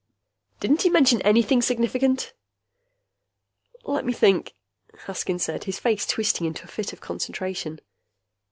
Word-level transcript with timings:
"Didn't 0.59 0.81
he 0.81 0.89
mention 0.89 1.21
anything 1.21 1.61
significant?" 1.61 2.33
"Let 3.83 4.03
me 4.03 4.13
think!" 4.13 4.55
Haskins 5.05 5.43
said, 5.43 5.65
his 5.65 5.77
face 5.77 6.07
twisting 6.07 6.47
into 6.47 6.63
a 6.63 6.67
fit 6.67 6.91
of 6.91 7.01
concentration. 7.01 7.79